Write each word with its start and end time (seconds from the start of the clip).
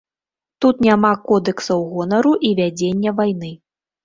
Тут 0.63 0.79
няма 0.85 1.11
кодэксаў 1.27 1.83
гонару 1.93 2.33
і 2.51 2.53
вядзення 2.63 3.15
вайны. 3.23 3.53